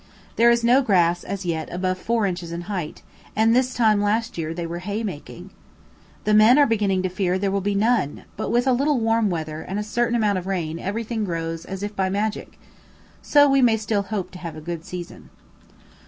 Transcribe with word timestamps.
There 0.35 0.49
is 0.49 0.63
no 0.63 0.81
grass 0.81 1.23
as 1.23 1.45
yet 1.45 1.71
above 1.71 1.99
four 1.99 2.25
inches 2.25 2.51
in 2.51 2.61
height, 2.61 3.03
and 3.35 3.55
this 3.55 3.75
time 3.75 4.01
last 4.01 4.35
year 4.35 4.51
they 4.51 4.65
were 4.65 4.79
hay 4.79 5.03
making. 5.03 5.51
The 6.23 6.33
men 6.33 6.57
are 6.57 6.65
beginning 6.65 7.03
to 7.03 7.07
fear 7.09 7.37
there 7.37 7.51
will 7.51 7.61
be 7.61 7.75
none; 7.75 8.23
but 8.35 8.49
with 8.49 8.65
a 8.65 8.73
little 8.73 8.99
warm 8.99 9.29
weather 9.29 9.61
and 9.61 9.77
a 9.77 9.83
certain 9.83 10.15
amount 10.15 10.39
of 10.39 10.47
rain 10.47 10.79
everything 10.79 11.23
grows 11.23 11.65
as 11.65 11.83
if 11.83 11.95
by 11.95 12.09
magic, 12.09 12.57
so 13.21 13.47
we 13.47 13.61
may 13.61 13.77
still 13.77 14.01
hope 14.01 14.31
to 14.31 14.39
have 14.39 14.55
a 14.55 14.59
good 14.59 14.83
season. 14.83 15.29